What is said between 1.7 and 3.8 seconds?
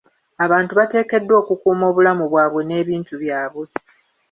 obulamu bwabwe n'ebintu byabwe.